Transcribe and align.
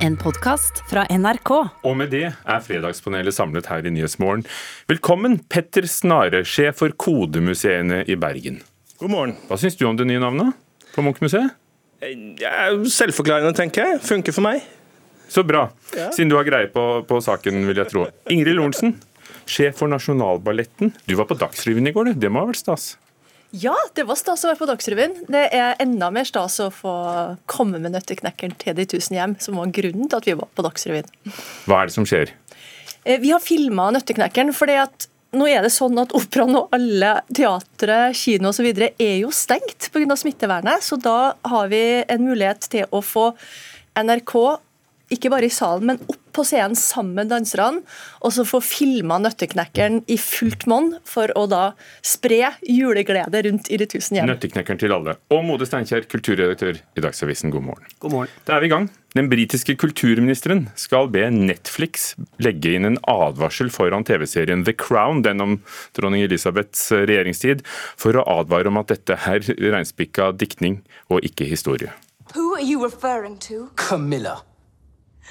En 0.00 0.16
podkast 0.16 0.80
fra 0.88 1.02
NRK. 1.12 1.50
Og 1.84 1.96
med 1.98 2.08
det 2.14 2.22
er 2.30 2.62
Fredagspanelet 2.64 3.36
samlet 3.36 3.66
her 3.68 3.84
i 3.84 3.92
Nyhetsmorgen. 3.92 4.46
Velkommen, 4.88 5.36
Petter 5.52 5.84
Snare, 5.90 6.40
sjef 6.48 6.78
for 6.80 6.94
Kodemuseene 6.96 8.00
i 8.08 8.16
Bergen. 8.20 8.62
God 9.00 9.12
morgen. 9.12 9.34
Hva 9.48 9.58
syns 9.60 9.76
du 9.76 9.84
om 9.88 9.98
det 9.98 10.06
nye 10.08 10.22
navnet 10.22 10.56
på 10.94 11.04
Munch-museet? 11.04 11.52
Selvforklarende, 12.00 13.52
tenker 13.56 13.84
jeg. 13.84 14.00
Funker 14.08 14.36
for 14.36 14.46
meg. 14.48 14.64
Så 15.30 15.44
bra, 15.46 15.66
siden 15.92 16.32
du 16.32 16.38
har 16.38 16.48
greie 16.48 16.72
på, 16.72 16.86
på 17.06 17.20
saken, 17.22 17.60
vil 17.68 17.84
jeg 17.84 17.92
tro. 17.92 18.06
Ingrid 18.32 18.56
Lorentzen, 18.56 18.96
sjef 19.44 19.76
for 19.82 19.92
Nasjonalballetten. 19.92 20.94
Du 21.04 21.14
var 21.20 21.28
på 21.28 21.36
Dagsrevyen 21.38 21.92
i 21.92 21.94
går, 21.94 22.14
du. 22.14 22.24
Det 22.24 22.32
må 22.32 22.42
ha 22.42 22.48
vært 22.48 22.64
stas? 22.64 22.94
Ja, 23.50 23.74
det 23.98 24.04
var 24.06 24.18
stas 24.18 24.44
å 24.44 24.50
være 24.50 24.60
på 24.60 24.68
Dagsrevyen. 24.70 25.14
Det 25.26 25.46
er 25.56 25.78
enda 25.82 26.10
mer 26.14 26.26
stas 26.28 26.60
å 26.62 26.68
få 26.74 26.92
komme 27.50 27.80
med 27.82 27.96
Nøtteknekkeren 27.96 28.54
til 28.60 28.76
de 28.78 28.86
tusen 28.92 29.16
hjem, 29.18 29.34
som 29.42 29.58
var 29.58 29.72
grunnen 29.74 30.06
til 30.06 30.20
at 30.20 30.28
vi 30.28 30.36
var 30.38 30.50
på 30.54 30.64
Dagsrevyen. 30.66 31.08
Hva 31.66 31.80
er 31.80 31.90
det 31.90 31.96
som 31.96 32.06
skjer? 32.06 32.30
Eh, 33.04 33.18
Vi 33.18 33.32
har 33.34 33.42
filma 33.42 33.90
Nøtteknekkeren 33.90 34.54
fordi 34.54 34.78
at 34.78 35.08
nå 35.34 35.46
er 35.46 35.62
det 35.62 35.70
sånn 35.74 35.98
at 36.02 36.14
operaen 36.16 36.56
og 36.58 36.72
alle 36.74 37.20
teatre, 37.34 37.98
kino 38.18 38.50
osv. 38.50 38.66
er 38.98 39.16
jo 39.20 39.30
stengt 39.34 39.90
pga. 39.94 40.16
smittevernet. 40.18 40.82
Så 40.82 40.98
da 40.98 41.34
har 41.44 41.68
vi 41.68 42.04
en 42.06 42.24
mulighet 42.26 42.66
til 42.70 42.86
å 42.90 43.02
få 43.02 43.32
NRK 43.98 44.34
ikke 45.10 45.30
bare 45.32 45.48
i 45.48 45.52
salen, 45.52 45.90
men 45.90 46.02
opp 46.06 46.18
på 46.30 46.44
scenen 46.46 46.76
sammen 46.78 47.16
med 47.18 47.30
danserne, 47.32 47.82
og 48.22 48.34
så 48.34 48.44
få 48.46 48.60
filma 48.62 49.18
Nøtteknekkeren 49.20 50.04
i 50.10 50.16
fullt 50.20 50.66
monn 50.70 50.92
for 51.08 51.32
å 51.36 51.46
da 51.50 51.72
spre 52.06 52.52
juleglede 52.62 53.42
rundt 53.48 53.70
i 53.72 53.78
de 53.80 53.88
tusen 53.90 54.20
hjem. 54.20 54.30
Nøtteknekkeren 54.30 54.80
til 54.80 54.94
alle. 54.94 55.16
Og 55.34 55.42
Mode 55.46 55.66
Steinkjer, 55.68 56.06
kulturredaktør 56.10 56.78
i 56.78 57.04
Dagsavisen, 57.04 57.52
god 57.52 57.66
morgen. 57.66 57.92
God 58.02 58.14
morgen. 58.14 58.34
Da 58.46 58.56
er 58.56 58.64
vi 58.64 58.70
i 58.70 58.74
gang. 58.74 58.86
Den 59.18 59.26
britiske 59.26 59.74
kulturministeren 59.74 60.68
skal 60.78 61.08
be 61.10 61.24
Netflix 61.34 62.12
legge 62.38 62.76
inn 62.78 62.86
en 62.86 63.00
advarsel 63.10 63.72
foran 63.74 64.06
TV-serien 64.06 64.62
The 64.68 64.76
Crown, 64.78 65.24
den 65.26 65.42
om 65.42 65.56
dronning 65.98 66.22
Elisabeths 66.28 66.92
regjeringstid, 66.94 67.64
for 67.98 68.14
å 68.14 68.26
advare 68.38 68.70
om 68.70 68.78
at 68.78 68.94
dette 68.94 69.18
er 69.18 69.42
reinspikka 69.42 70.30
diktning 70.38 70.78
og 71.10 71.26
ikke 71.26 71.50
historie. 71.50 71.90
Who 72.36 72.54
are 72.54 72.62
you 72.62 72.78
referring 72.78 73.40
to? 73.50 73.72
Camilla. 73.74 74.44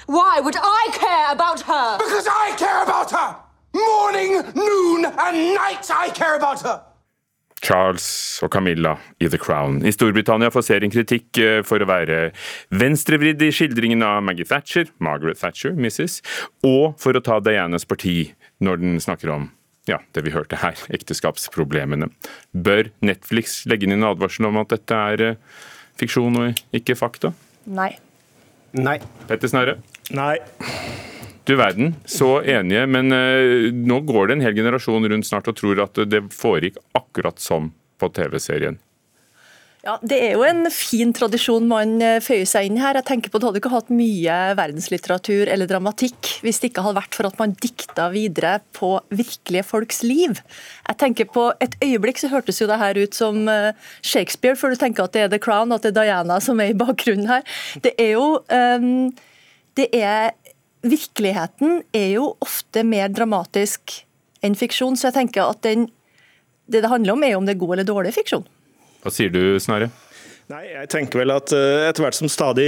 Why 0.06 0.40
would 0.40 0.56
I 0.56 0.88
care 0.92 1.32
about 1.32 1.60
her? 1.60 1.98
Because 1.98 2.26
I 2.26 2.54
care 2.56 2.82
about 2.82 3.10
her! 3.10 3.36
Morning, 3.72 4.32
noon, 4.54 5.04
and 5.04 5.54
night 5.54 5.90
I 5.90 6.10
care 6.10 6.36
about 6.36 6.62
her! 6.62 6.82
Charles 7.60 8.40
og 8.42 8.50
Camilla 8.50 8.96
i 9.20 9.28
The 9.28 9.38
Crown. 9.38 9.82
I 9.84 9.92
Storbritannia 9.92 10.48
får 10.50 10.64
serien 10.64 10.92
kritikk 10.92 11.38
eh, 11.38 11.60
for 11.66 11.82
å 11.82 11.88
være 11.88 12.30
venstrevridd 12.72 13.42
i 13.44 13.50
skildringen 13.52 14.02
av 14.06 14.22
Maggie 14.24 14.48
Thatcher, 14.48 14.88
Margaret 14.98 15.40
Thatcher, 15.42 15.76
Mrs., 15.76 16.20
og 16.64 16.96
for 17.00 17.16
å 17.16 17.24
ta 17.24 17.36
Dianas 17.44 17.84
parti 17.84 18.32
når 18.64 18.80
den 18.80 19.00
snakker 19.04 19.34
om 19.36 19.50
ja, 19.88 20.00
det 20.16 20.24
vi 20.24 20.32
hørte 20.32 20.60
her, 20.62 20.78
ekteskapsproblemene. 20.92 22.10
Bør 22.52 22.90
Netflix 23.04 23.62
legge 23.68 23.88
inn 23.88 23.96
en 23.98 24.08
advarsel 24.08 24.48
om 24.48 24.60
at 24.62 24.72
dette 24.72 25.04
er 25.12 25.26
eh, 25.32 25.40
fiksjon 26.00 26.40
og 26.40 26.64
ikke 26.76 26.96
fakta? 26.96 27.34
Nei. 27.68 27.92
Nei. 28.76 28.98
Petter 29.26 29.50
Snerre? 29.50 29.78
Nei. 30.14 30.36
Du 31.48 31.56
verden, 31.58 31.94
så 32.04 32.38
enige, 32.42 32.84
men 32.86 33.10
uh, 33.10 33.70
nå 33.74 34.00
går 34.06 34.28
det 34.28 34.36
en 34.36 34.44
hel 34.44 34.54
generasjon 34.54 35.08
rundt 35.10 35.26
snart 35.26 35.48
og 35.50 35.56
tror 35.58 35.82
at 35.82 35.98
det 36.06 36.22
foregikk 36.34 36.78
akkurat 36.94 37.40
som 37.42 37.72
på 38.00 38.10
TV-serien. 38.14 38.78
Ja, 39.80 39.94
Det 40.02 40.16
er 40.20 40.34
jo 40.36 40.42
en 40.44 40.66
fin 40.68 41.12
tradisjon 41.16 41.64
man 41.68 41.94
eh, 42.04 42.18
føyer 42.20 42.44
seg 42.48 42.66
inn 42.68 42.76
i 42.76 42.82
her. 42.82 42.98
Jeg 42.98 43.06
tenker 43.08 43.32
på 43.32 43.40
Det 43.40 43.48
hadde 43.48 43.60
ikke 43.62 43.72
hatt 43.72 43.92
mye 43.94 44.36
verdenslitteratur 44.58 45.48
eller 45.48 45.70
dramatikk 45.70 46.34
hvis 46.44 46.60
det 46.60 46.70
ikke 46.70 46.84
hadde 46.84 46.98
vært 46.98 47.16
for 47.16 47.28
at 47.30 47.40
man 47.40 47.54
dikta 47.64 48.10
videre 48.12 48.58
på 48.76 48.92
virkelige 49.08 49.64
folks 49.64 50.02
liv. 50.04 50.42
Jeg 50.84 51.00
tenker 51.00 51.30
på 51.32 51.46
Et 51.64 51.78
øyeblikk 51.80 52.20
så 52.20 52.28
hørtes 52.28 52.60
jo 52.60 52.68
det 52.68 52.80
her 52.82 53.00
ut 53.00 53.16
som 53.16 53.48
eh, 53.48 53.72
Shakespeare, 54.04 54.58
før 54.60 54.76
du 54.76 54.82
tenker 54.84 55.08
at 55.08 55.16
det 55.16 55.24
er 55.24 55.32
The 55.32 55.40
Crown, 55.40 55.72
at 55.72 55.86
det 55.86 55.94
er 55.94 55.98
Diana 56.02 56.40
som 56.44 56.60
er 56.60 56.74
i 56.74 56.76
bakgrunnen 56.76 57.30
her. 57.30 57.48
Det 57.80 57.96
er 57.96 58.14
jo 58.18 58.28
um, 58.44 59.10
det 59.80 59.88
er, 59.96 60.36
Virkeligheten 60.84 61.82
er 61.96 62.14
jo 62.18 62.34
ofte 62.40 62.84
mer 62.84 63.08
dramatisk 63.12 64.00
enn 64.44 64.56
fiksjon, 64.56 64.96
så 64.96 65.08
jeg 65.08 65.18
tenker 65.18 65.48
at 65.48 65.60
den, 65.64 65.88
det 66.68 66.84
det 66.84 66.92
handler 66.92 67.16
om, 67.16 67.24
er 67.24 67.36
om 67.36 67.48
det 67.48 67.56
er 67.56 67.60
god 67.60 67.78
eller 67.78 67.88
dårlig 67.88 68.16
fiksjon. 68.16 68.46
Hva 69.00 69.10
sier 69.14 69.32
du, 69.32 69.58
Snorre? 69.60 69.88
Nei, 70.50 70.64
jeg 70.66 70.88
tenker 70.90 71.20
vel 71.20 71.30
at 71.30 71.52
eh, 71.54 71.84
etter 71.86 72.02
hvert 72.02 72.16
som 72.16 72.26
stadig, 72.26 72.66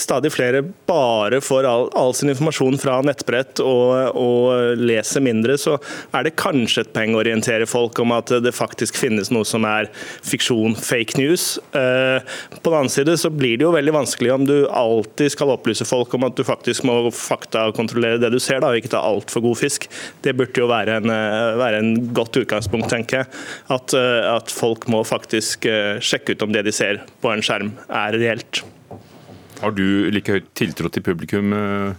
stadig 0.00 0.30
flere 0.32 0.62
bare 0.88 1.42
får 1.44 1.66
all, 1.68 1.90
all 1.98 2.14
sin 2.16 2.32
informasjon 2.32 2.78
fra 2.80 2.94
nettbrett 3.04 3.60
og, 3.60 4.16
og, 4.16 4.78
leser 4.80 5.20
mindre, 5.20 5.58
så 5.60 5.74
er 6.16 6.24
det 6.24 6.32
kanskje 6.40 6.86
et 6.86 6.94
poeng 6.94 7.12
å 7.12 7.20
orientere 7.20 7.66
folk 7.68 8.00
om 8.00 8.14
at 8.16 8.32
det 8.40 8.54
faktisk 8.56 8.96
finnes 8.96 9.28
noe 9.28 9.44
som 9.44 9.66
er 9.68 9.90
fiksjon, 10.24 10.72
fake 10.72 11.20
news. 11.20 11.58
Eh, 11.76 12.24
På 12.62 12.72
den 12.72 12.78
annen 12.78 12.94
side 12.94 13.18
så 13.20 13.28
blir 13.28 13.60
det 13.60 13.66
jo 13.66 13.74
veldig 13.76 13.96
vanskelig 13.98 14.32
om 14.32 14.48
du 14.48 14.56
alltid 14.72 15.36
skal 15.36 15.52
opplyse 15.52 15.84
folk 15.84 16.16
om 16.16 16.24
at 16.30 16.40
du 16.40 16.46
faktisk 16.48 16.88
må 16.88 16.96
faktakontrollere 17.12 18.22
det 18.24 18.32
du 18.32 18.40
ser, 18.40 18.64
da, 18.64 18.72
og 18.72 18.80
ikke 18.80 18.94
ta 18.96 19.04
altfor 19.04 19.44
god 19.50 19.60
fisk. 19.60 19.90
Det 20.24 20.32
burde 20.38 20.64
jo 20.64 20.72
være 20.72 20.96
en, 21.02 21.12
eh, 21.12 21.60
være 21.60 21.84
en 21.84 21.92
godt 22.16 22.40
utgangspunkt, 22.40 22.88
tenker 22.96 23.20
jeg. 23.20 23.44
At, 23.68 23.92
eh, 24.00 24.32
at 24.32 24.48
folk 24.48 24.88
må 24.88 25.04
faktisk 25.04 25.68
eh, 25.68 26.00
sjekke 26.00 26.32
ut 26.32 26.48
om 26.48 26.56
det 26.56 26.64
de 26.64 26.72
ser 26.80 27.01
på 27.22 27.32
en 27.32 27.44
skjerm 27.44 27.74
er 27.88 28.18
reelt. 28.18 28.62
Har 29.62 29.74
du 29.76 30.10
like 30.10 30.38
høyt 30.38 30.48
tiltro 30.58 30.90
til 30.92 31.04
publikum, 31.06 31.52
eh? 31.54 31.94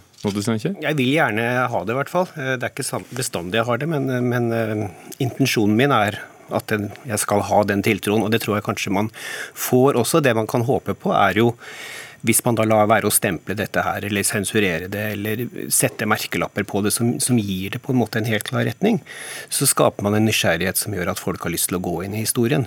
Jeg 0.80 0.96
vil 0.96 1.10
gjerne 1.12 1.42
ha 1.68 1.80
det, 1.84 1.92
i 1.92 1.98
hvert 1.98 2.12
fall. 2.12 2.28
Eh, 2.40 2.54
Det 2.56 2.64
er 2.64 2.72
ikke 2.72 3.02
bestandig 3.12 3.60
jeg 3.60 3.68
har 3.68 3.80
det, 3.80 3.88
men, 3.92 4.08
men 4.24 4.52
eh, 4.56 4.86
intensjonen 5.20 5.76
min 5.76 5.92
er 5.92 6.16
at 6.54 6.72
jeg 6.72 7.18
skal 7.20 7.44
ha 7.48 7.62
den 7.64 7.82
tiltroen, 7.84 8.24
og 8.24 8.32
det 8.32 8.42
tror 8.44 8.58
jeg 8.58 8.66
kanskje 8.66 8.92
man 8.92 9.10
får 9.56 9.96
også. 10.00 10.20
Det 10.24 10.34
man 10.36 10.48
kan 10.48 10.64
håpe 10.64 10.96
på, 10.96 11.12
er 11.16 11.40
jo 11.40 11.54
hvis 12.24 12.40
man 12.46 12.56
da 12.56 12.64
lar 12.64 12.86
være 12.88 13.08
å 13.08 13.12
stemple 13.12 13.56
dette 13.56 13.82
her, 13.84 14.04
eller 14.08 14.24
sensurere 14.24 14.88
det, 14.88 15.04
eller 15.12 15.42
sette 15.72 16.08
merkelapper 16.08 16.64
på 16.64 16.80
det 16.84 16.94
som, 16.96 17.14
som 17.20 17.36
gir 17.36 17.74
det 17.74 17.82
på 17.84 17.92
en 17.92 18.00
måte 18.00 18.20
en 18.20 18.28
helt 18.28 18.48
klar 18.48 18.64
retning, 18.64 19.02
så 19.52 19.68
skaper 19.68 20.06
man 20.06 20.16
en 20.16 20.24
nysgjerrighet 20.24 20.80
som 20.80 20.96
gjør 20.96 21.12
at 21.12 21.20
folk 21.20 21.44
har 21.44 21.52
lyst 21.52 21.68
til 21.68 21.80
å 21.80 21.84
gå 21.84 21.98
inn 22.06 22.16
i 22.16 22.24
historien. 22.24 22.64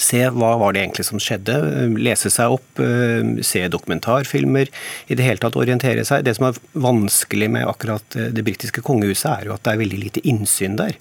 Se 0.00 0.20
hva 0.34 0.50
var 0.60 0.74
det 0.74 0.82
egentlig 0.82 1.06
som 1.08 1.20
skjedde, 1.22 1.54
lese 1.96 2.30
seg 2.32 2.56
opp, 2.58 2.80
eh, 2.82 3.42
se 3.46 3.62
dokumentarfilmer, 3.72 4.68
i 5.08 5.16
det 5.16 5.24
hele 5.24 5.40
tatt 5.40 5.56
orientere 5.56 6.04
seg. 6.04 6.24
Det 6.26 6.36
som 6.36 6.50
er 6.50 6.58
vanskelig 6.76 7.48
med 7.54 7.68
akkurat 7.68 8.18
eh, 8.18 8.28
det 8.34 8.44
britiske 8.44 8.84
kongehuset, 8.84 9.30
er 9.30 9.48
jo 9.48 9.54
at 9.56 9.64
det 9.64 9.72
er 9.74 9.80
veldig 9.84 10.02
lite 10.02 10.24
innsyn 10.28 10.76
der. 10.80 10.98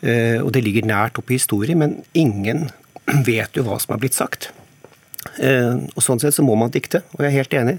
Eh, 0.00 0.38
Og 0.40 0.52
det 0.56 0.64
ligger 0.64 0.88
nært 0.88 1.20
opp 1.20 1.30
i 1.30 1.36
historie, 1.36 1.76
men 1.76 2.00
ingen 2.14 2.70
vet 3.28 3.54
jo 3.58 3.66
hva 3.68 3.76
som 3.82 3.94
er 3.94 4.02
blitt 4.06 4.16
sagt. 4.16 4.50
Og 5.40 6.00
Sånn 6.00 6.20
sett 6.20 6.32
så 6.32 6.42
må 6.42 6.54
man 6.56 6.72
dikte, 6.72 7.02
og 7.12 7.20
jeg 7.20 7.28
er 7.28 7.36
helt 7.36 7.54
enig. 7.54 7.74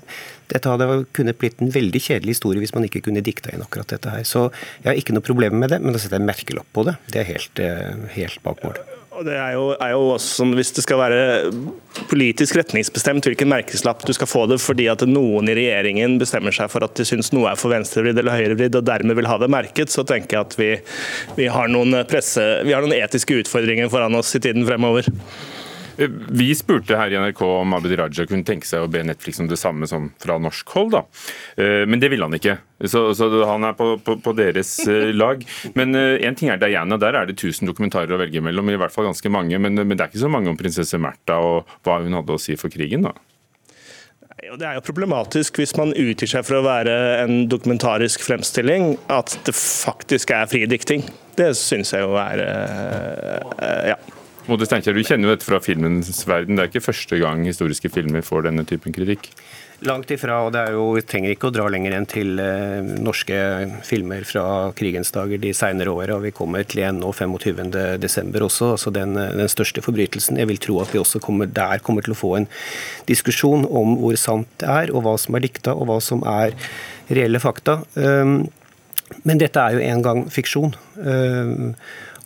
Dette 0.53 0.69
hadde 0.69 0.85
kunnet 1.17 1.39
blitt 1.41 1.57
en 1.61 1.73
veldig 1.73 1.97
kjedelig 1.97 2.35
historie 2.37 2.61
hvis 2.61 2.75
man 2.77 2.85
ikke 2.85 3.01
kunne 3.07 3.25
dikta 3.25 3.49
inn 3.49 3.65
akkurat 3.65 3.89
dette 3.89 4.13
her. 4.13 4.21
Så 4.29 4.51
jeg 4.83 4.91
har 4.91 5.01
ikke 5.01 5.17
noe 5.17 5.25
problem 5.25 5.57
med 5.57 5.73
det, 5.73 5.81
men 5.81 5.89
da 5.93 6.01
setter 6.01 6.21
jeg 6.21 6.29
merkelapp 6.29 6.69
på 6.69 6.85
det. 6.85 6.99
Det 7.09 7.23
er 7.23 7.31
helt, 7.33 7.65
helt 8.13 8.43
bak 8.45 8.61
mål. 8.61 8.77
Og 9.11 9.25
det 9.27 9.33
er 9.35 9.55
jo, 9.57 9.63
er 9.75 9.91
jo 9.91 10.03
også 10.13 10.37
sånn 10.39 10.53
Hvis 10.55 10.71
det 10.77 10.85
skal 10.85 11.01
være 11.01 11.23
politisk 12.07 12.55
retningsbestemt 12.55 13.27
hvilken 13.27 13.49
merkeslapp 13.51 14.05
du 14.07 14.13
skal 14.15 14.29
få 14.29 14.45
det 14.47 14.57
fordi 14.63 14.87
at 14.91 15.03
noen 15.07 15.49
i 15.51 15.55
regjeringen 15.57 16.15
bestemmer 16.21 16.55
seg 16.55 16.71
for 16.71 16.83
at 16.85 16.95
de 16.97 17.05
syns 17.07 17.31
noe 17.35 17.51
er 17.51 17.59
for 17.59 17.73
venstrevridd 17.73 18.19
eller 18.19 18.35
høyrevridd 18.39 18.77
og 18.79 18.87
dermed 18.87 19.19
vil 19.19 19.27
ha 19.29 19.37
det 19.41 19.49
merket, 19.51 19.91
så 19.93 20.05
tenker 20.07 20.37
jeg 20.37 20.47
at 20.47 20.55
vi, 20.59 20.69
vi, 21.37 21.47
har 21.51 21.71
presse, 22.09 22.43
vi 22.65 22.73
har 22.75 22.83
noen 22.83 22.95
etiske 22.97 23.37
utfordringer 23.43 23.91
foran 23.91 24.15
oss 24.17 24.33
i 24.35 24.41
tiden 24.43 24.65
fremover. 24.67 25.07
Eh, 26.01 26.09
Vi 26.41 26.49
spurte 26.57 26.97
her 26.97 27.13
i 27.13 27.19
NRK 27.19 27.41
om 27.45 27.73
Abid 27.77 27.95
Raja 27.99 28.25
kunne 28.29 28.47
tenke 28.47 28.67
seg 28.67 28.83
å 28.85 28.89
be 28.91 29.03
Netflix 29.05 29.39
om 29.43 29.49
det 29.51 29.59
samme 29.61 29.87
som 29.89 30.09
fra 30.21 30.37
norsk 30.41 30.75
hold, 30.75 30.91
da. 30.97 31.03
Eh, 31.57 31.85
Men 31.89 32.01
det 32.01 32.11
ville 32.13 32.27
han 32.27 32.37
ikke, 32.37 32.57
så, 32.89 33.11
så 33.17 33.29
han 33.45 33.67
er 33.69 33.75
på, 33.77 33.93
på, 34.03 34.17
på 34.23 34.35
deres 34.37 34.73
eh, 34.87 35.11
lag. 35.21 35.43
Men 35.77 35.95
én 35.95 36.37
ting 36.37 36.49
er 36.49 36.61
Diana, 36.61 36.97
der 37.01 37.17
er 37.19 37.29
det 37.29 37.37
1000 37.37 37.69
dokumentarer 37.69 38.15
å 38.15 38.21
velge 38.21 38.43
mellom, 38.43 38.69
i 38.73 38.79
hvert 38.81 38.93
fall 38.93 39.09
ganske 39.09 39.31
mange. 39.33 39.59
Men, 39.61 39.77
men 39.77 39.95
det 39.95 40.05
er 40.05 40.13
ikke 40.13 40.25
så 40.25 40.31
mange 40.31 40.51
om 40.51 40.59
prinsesse 40.59 40.99
Märtha 41.01 41.37
og 41.41 41.77
hva 41.85 42.01
hun 42.03 42.17
hadde 42.17 42.37
å 42.37 42.41
si 42.41 42.57
for 42.59 42.73
krigen, 42.73 43.05
da. 43.09 43.15
Det 44.41 44.65
er 44.65 44.73
jo 44.79 44.81
problematisk 44.81 45.59
hvis 45.61 45.75
man 45.77 45.91
utgir 45.93 46.29
seg 46.31 46.45
for 46.47 46.57
å 46.57 46.63
være 46.65 46.93
en 47.21 47.43
dokumentarisk 47.51 48.23
fremstilling, 48.25 48.95
at 49.13 49.35
det 49.45 49.53
faktisk 49.53 50.33
er 50.33 50.49
fri 50.49 50.63
dikting. 50.69 51.05
Det 51.37 51.51
syns 51.59 51.93
jeg 51.93 52.01
jo 52.01 52.17
er 52.17 52.41
eh, 52.47 53.91
ja. 53.93 53.99
Mode 54.51 54.65
Steinkjer, 54.67 54.97
du 54.97 55.05
kjenner 55.07 55.29
jo 55.29 55.35
dette 55.37 55.47
fra 55.47 55.61
filmens 55.63 56.25
verden. 56.27 56.57
Det 56.57 56.65
er 56.65 56.69
ikke 56.73 56.83
første 56.83 57.15
gang 57.21 57.45
historiske 57.47 57.87
filmer 57.93 58.23
får 58.25 58.49
denne 58.49 58.65
typen 58.67 58.91
kritikk. 58.91 59.29
Langt 59.87 60.11
ifra, 60.11 60.41
og 60.43 60.51
det 60.51 60.65
er 60.67 60.75
jo, 60.75 60.89
vi 60.97 61.05
trenger 61.07 61.31
ikke 61.31 61.47
å 61.47 61.53
dra 61.55 61.69
lenger 61.71 61.95
enn 61.95 62.07
til 62.09 62.35
eh, 62.43 62.83
norske 63.01 63.37
filmer 63.87 64.27
fra 64.27 64.43
krigens 64.77 65.13
dager 65.15 65.39
de 65.41 65.53
senere 65.55 65.93
åra. 65.95 66.19
Vi 66.21 66.33
kommer 66.35 66.67
til 66.67 66.83
en 66.83 66.99
nå 66.99 67.13
25.12. 67.15 68.35
også, 68.43 68.73
altså 68.75 68.93
den, 68.93 69.15
den, 69.15 69.49
største 69.49 69.81
forbrytelsen. 69.87 70.37
Jeg 70.43 70.51
vil 70.51 70.61
tro 70.67 70.81
at 70.83 70.91
vi 70.91 70.99
også 70.99 71.23
kommer, 71.23 71.47
der 71.47 71.79
kommer 71.79 72.03
til 72.03 72.13
å 72.13 72.19
få 72.19 72.35
en 72.41 72.51
diskusjon 73.07 73.63
om 73.65 73.95
hvor 74.03 74.19
sant 74.19 74.51
det 74.59 74.67
er, 74.67 74.91
og 74.91 75.07
hva 75.07 75.15
som 75.21 75.39
er 75.39 75.47
dikta, 75.47 75.79
og 75.79 75.87
hva 75.87 76.01
som 76.03 76.27
er 76.27 76.59
reelle 77.07 77.39
fakta. 77.41 77.79
Um, 77.95 78.41
men 79.23 79.39
dette 79.39 79.63
er 79.63 79.79
jo 79.79 79.87
en 79.87 80.05
gang 80.05 80.25
fiksjon. 80.31 80.75
Um, 80.99 81.71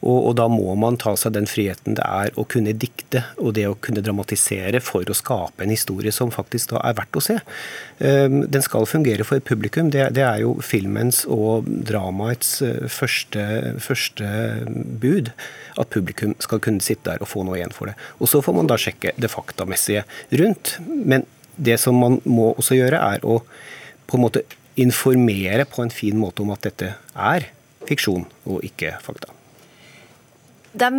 og, 0.02 0.18
og, 0.18 0.32
da 0.38 0.46
må 0.52 0.76
man 0.80 0.98
ta 1.02 1.16
seg 1.18 1.34
den 1.38 1.48
friheten 1.50 1.96
det 1.98 2.06
er 2.06 2.36
å 2.40 2.46
kunne 2.50 2.76
dikte 2.78 3.24
og 3.40 3.56
det 3.58 3.66
å 3.70 3.78
kunne 3.82 4.04
dramatisere 4.06 4.82
for 4.84 5.08
å 5.08 5.16
skape 5.18 5.64
en 5.64 5.74
historie 5.74 6.12
som 6.14 6.34
faktisk 6.34 6.74
da 6.74 6.82
er 6.86 6.98
verdt 6.98 7.20
å 7.20 7.24
se. 7.24 7.38
Um, 8.00 8.42
den 8.52 8.66
skal 8.66 8.88
fungere 8.90 9.26
for 9.28 9.44
publikum. 9.44 9.90
Det, 9.94 10.10
det 10.18 10.26
er 10.28 10.44
jo 10.44 10.56
filmens 10.66 11.24
og 11.32 11.70
dramaets 11.90 12.58
uh, 12.66 12.90
første, 12.92 13.46
første, 13.84 14.28
bud. 15.02 15.32
At 15.80 15.94
publikum 15.94 16.36
skal 16.44 16.62
kunne 16.64 16.84
sitte 16.84 17.10
der 17.10 17.24
og 17.24 17.32
få 17.32 17.46
noe 17.48 17.60
igjen 17.60 17.74
for 17.76 17.92
det. 17.92 17.96
Og 18.20 18.32
Så 18.32 18.44
får 18.46 18.58
man 18.58 18.70
da 18.72 18.78
sjekke 18.80 19.16
det 19.20 19.32
faktamessige 19.32 20.06
rundt. 20.42 20.78
Men 20.84 21.26
det 21.56 21.80
som 21.82 21.98
man 22.00 22.20
må 22.28 22.52
også 22.54 22.78
gjøre, 22.78 23.00
er 23.16 23.26
å 23.26 23.40
på 24.06 24.20
en 24.20 24.26
måte 24.28 24.44
informere 24.80 25.66
på 25.72 25.86
en 25.86 25.94
fin 25.94 26.18
måte 26.20 26.44
om 26.44 26.52
at 26.54 26.68
dette 26.68 26.92
er 27.16 27.50
fiksjon 27.88 28.28
og 28.46 28.64
ikke 28.68 28.98
fakta. 29.04 29.35
De 30.76 30.90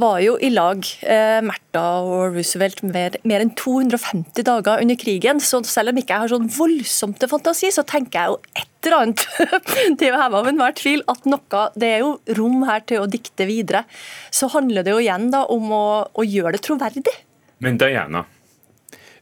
var 0.00 0.20
jo 0.24 0.36
i 0.40 0.48
lag, 0.50 0.80
eh, 1.02 1.38
Märtha 1.44 1.82
og 2.04 2.36
Roosevelt, 2.36 2.82
mer, 2.84 3.16
mer, 3.28 3.42
enn 3.44 3.52
250 3.56 4.44
dager 4.46 4.80
under 4.82 4.96
krigen. 4.96 5.40
Så 5.40 5.60
selv 5.68 5.92
om 5.92 6.00
ikke 6.00 6.14
jeg 6.14 6.24
har 6.24 6.32
sånn 6.32 6.48
voldsomt 6.52 7.18
til 7.20 7.30
fantasi, 7.30 7.70
så 7.72 7.84
tenker 7.84 8.18
jeg 8.18 8.32
jo 8.32 8.38
et 8.56 8.88
eller 8.88 8.96
annet 9.02 9.24
Det 9.98 10.06
er 10.06 10.12
jo 10.12 10.20
heva 10.20 10.40
av 10.40 10.48
enhver 10.50 10.74
tvil 10.78 11.00
at 11.10 11.24
noe 11.26 11.62
Det 11.74 11.88
er 11.88 12.04
jo 12.04 12.12
rom 12.38 12.62
her 12.68 12.84
til 12.86 13.02
å 13.02 13.08
dikte 13.10 13.48
videre. 13.48 13.84
Så 14.30 14.48
handler 14.52 14.86
det 14.86 14.94
jo 14.94 15.02
igjen 15.02 15.30
da 15.34 15.44
om 15.52 15.72
å, 15.74 15.86
å 16.12 16.26
gjøre 16.26 16.56
det 16.56 16.64
troverdig. 16.66 17.16
Men 17.64 17.80
Diana, 17.80 18.24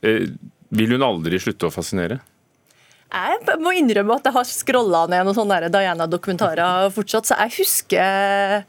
eh, 0.02 0.30
vil 0.74 0.96
hun 0.96 1.06
aldri 1.06 1.40
slutte 1.42 1.70
å 1.70 1.74
fascinere? 1.74 2.20
Jeg 3.14 3.60
må 3.62 3.70
innrømme 3.78 4.16
at 4.16 4.26
jeg 4.26 4.34
har 4.34 4.46
scrolla 4.48 5.04
ned 5.06 5.22
noen 5.26 5.36
sånne 5.36 5.70
Diana-dokumentarer 5.70 6.90
fortsatt, 6.94 7.28
så 7.28 7.38
jeg 7.44 7.60
husker 7.60 8.64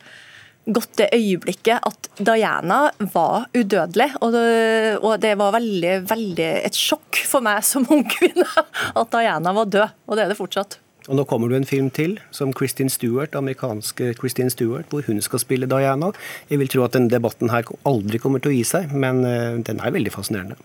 godt 0.65 0.97
det 0.99 1.09
øyeblikket 1.13 1.83
at 1.85 2.09
Diana 2.17 2.89
var 3.13 3.49
udødelig. 3.55 4.09
Og 4.21 4.33
det, 4.33 4.45
og 5.01 5.21
det, 5.21 5.35
var 5.37 5.53
veldig, 5.57 5.93
veldig 6.09 6.49
et 6.65 6.79
sjokk 6.79 7.21
for 7.27 7.45
meg 7.45 7.61
som 7.67 7.85
ung 7.91 8.05
kvinne 8.09 8.47
at 8.95 9.13
Diana 9.13 9.53
var 9.55 9.69
død. 9.69 9.95
Og 10.07 10.17
det 10.17 10.25
er 10.25 10.33
det 10.33 10.39
fortsatt. 10.39 10.79
Og 11.05 11.19
Nå 11.19 11.25
kommer 11.29 11.51
det 11.51 11.59
en 11.59 11.67
film 11.69 11.89
til, 11.93 12.15
som 12.33 12.53
Kristin 12.53 12.89
Stewart, 12.89 13.35
amerikanske 13.37 14.15
Kristin 14.17 14.49
Stewart, 14.49 14.89
hvor 14.89 15.05
hun 15.05 15.21
skal 15.21 15.43
spille 15.43 15.69
Diana. 15.69 16.09
Jeg 16.49 16.59
vil 16.59 16.71
tro 16.71 16.81
at 16.87 16.95
denne 16.97 17.13
debatten 17.13 17.51
her 17.53 17.67
aldri 17.85 18.17
kommer 18.21 18.41
til 18.41 18.55
å 18.55 18.55
gi 18.55 18.63
seg, 18.65 18.95
men 18.95 19.21
eh, 19.27 19.59
den 19.67 19.83
er 19.85 19.93
veldig 19.93 20.13
fascinerende. 20.15 20.57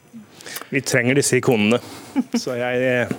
Vi 0.73 0.81
trenger 0.81 1.19
disse 1.19 1.37
ikonene. 1.37 1.81
Så 2.41 2.57
jeg, 2.57 3.11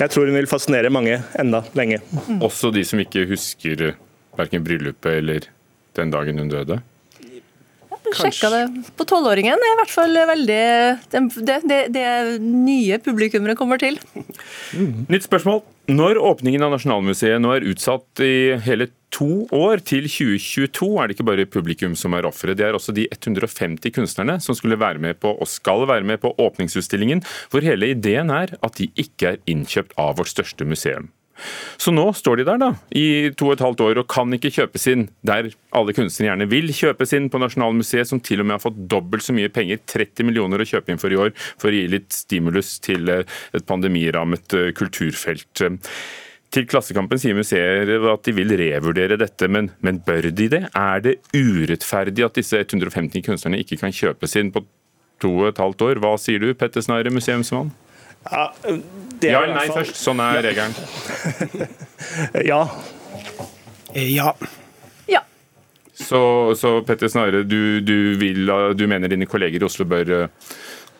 jeg 0.00 0.10
tror 0.10 0.26
hun 0.26 0.34
vil 0.36 0.50
fascinere 0.50 0.90
mange 0.90 1.20
enda 1.38 1.62
lenge. 1.78 2.00
Også 2.42 2.72
de 2.74 2.82
som 2.88 3.00
ikke 3.00 3.28
husker 3.30 3.92
verken 4.36 4.66
bryllupet 4.66 5.20
eller 5.22 5.46
den 5.98 6.12
dagen 6.14 6.42
hun 6.42 6.52
døde? 6.52 6.82
Sjekka 8.14 8.50
det 8.52 8.62
på 8.96 9.06
tolvåringen. 9.08 9.56
er 9.58 9.72
i 9.72 9.78
hvert 9.80 9.92
fall 9.92 10.18
veldig 10.28 10.60
det, 11.10 11.56
det, 11.66 11.80
det 11.94 12.10
nye 12.42 12.98
publikummere 13.02 13.56
kommer 13.58 13.80
til. 13.82 13.98
Mm. 14.76 15.06
Nytt 15.10 15.26
spørsmål. 15.26 15.64
Når 15.86 16.18
åpningen 16.18 16.64
av 16.66 16.72
Nasjonalmuseet 16.74 17.38
nå 17.42 17.52
er 17.54 17.66
utsatt 17.70 18.22
i 18.24 18.56
hele 18.64 18.88
to 19.14 19.46
år, 19.54 19.82
til 19.86 20.08
2022, 20.10 20.88
er 20.98 21.06
det 21.06 21.16
ikke 21.16 21.28
bare 21.28 21.46
publikum 21.46 21.94
som 21.98 22.16
er 22.18 22.26
ofre. 22.26 22.56
Det 22.58 22.66
er 22.66 22.74
også 22.74 22.94
de 22.94 23.06
150 23.06 23.94
kunstnerne 23.94 24.40
som 24.42 24.58
skulle 24.58 24.78
være 24.80 25.02
med 25.02 25.20
på, 25.22 25.30
og 25.30 25.50
skal 25.50 25.86
være 25.86 26.06
med 26.06 26.20
på 26.22 26.34
åpningsutstillingen, 26.42 27.22
hvor 27.52 27.62
hele 27.66 27.92
ideen 27.94 28.34
er 28.34 28.56
at 28.58 28.80
de 28.80 28.90
ikke 28.98 29.36
er 29.36 29.44
innkjøpt 29.46 29.94
av 30.00 30.18
vårt 30.18 30.34
største 30.34 30.66
museum. 30.66 31.10
Så 31.80 31.92
nå 31.94 32.06
står 32.16 32.40
de 32.40 32.46
der 32.48 32.60
da, 32.60 32.70
i 32.96 33.30
to 33.36 33.50
og 33.50 33.56
et 33.56 33.64
halvt 33.64 33.82
år 33.84 34.00
og 34.02 34.08
kan 34.10 34.32
ikke 34.36 34.52
kjøpes 34.54 34.86
inn 34.92 35.06
der 35.26 35.50
alle 35.76 35.94
kunstnere 35.96 36.32
gjerne 36.32 36.48
vil 36.50 36.72
kjøpes 36.74 37.12
inn 37.18 37.30
på 37.32 37.40
Nasjonalmuseet, 37.42 38.08
som 38.08 38.22
til 38.24 38.42
og 38.42 38.48
med 38.48 38.56
har 38.56 38.64
fått 38.64 38.78
dobbelt 38.90 39.26
så 39.26 39.34
mye 39.36 39.52
penger, 39.52 39.82
30 39.84 40.28
millioner 40.28 40.62
å 40.62 40.68
kjøpe 40.68 40.92
inn 40.92 41.02
for 41.02 41.12
i 41.12 41.18
år, 41.20 41.34
for 41.60 41.70
å 41.70 41.76
gi 41.76 41.88
litt 41.92 42.08
stimulus 42.16 42.76
til 42.84 43.10
eh, 43.12 43.26
et 43.56 43.66
pandemirammet 43.68 44.56
eh, 44.56 44.70
kulturfelt. 44.76 45.66
Til 46.54 46.66
Klassekampen 46.70 47.20
sier 47.20 47.36
museer 47.36 47.90
at 48.12 48.24
de 48.24 48.32
vil 48.36 48.54
revurdere 48.56 49.18
dette, 49.20 49.48
men, 49.50 49.72
men 49.84 49.98
bør 50.06 50.30
de 50.30 50.46
det? 50.52 50.62
Er 50.78 51.02
det 51.04 51.18
urettferdig 51.34 52.24
at 52.24 52.38
disse 52.38 52.62
150 52.62 53.24
kunstnerne 53.26 53.60
ikke 53.60 53.80
kan 53.82 53.94
kjøpes 53.94 54.38
inn 54.40 54.54
på 54.54 54.62
to 55.22 55.32
og 55.42 55.50
et 55.50 55.60
halvt 55.60 55.84
år? 55.88 56.00
Hva 56.00 56.14
sier 56.20 56.40
du, 56.40 56.52
Petter 56.56 56.84
Snarre, 56.84 57.12
museumsmann? 57.12 57.74
Ja, 58.30 58.46
ja 59.22 59.42
eller 59.42 59.54
nei 59.54 59.66
først. 59.70 59.98
Sånn 60.00 60.20
er 60.22 60.42
regelen. 60.44 60.74
ja. 62.50 62.62
Ja. 63.96 64.32
ja. 65.08 65.22
Så, 65.94 66.20
så 66.60 66.80
Petter 66.86 67.08
Snare, 67.12 67.44
du, 67.48 67.80
du, 67.80 67.96
vil, 68.20 68.50
du 68.76 68.84
mener 68.90 69.12
dine 69.12 69.28
kolleger 69.30 69.62
i 69.62 69.68
Oslo 69.68 69.86
bør, 69.88 70.28